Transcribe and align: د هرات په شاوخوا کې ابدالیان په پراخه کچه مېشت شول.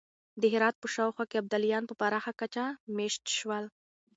د 0.41 0.43
هرات 0.53 0.75
په 0.79 0.87
شاوخوا 0.95 1.25
کې 1.29 1.39
ابدالیان 1.41 1.83
په 1.87 1.93
پراخه 2.01 2.31
کچه 2.41 2.63
مېشت 2.97 3.23
شول. 3.37 3.65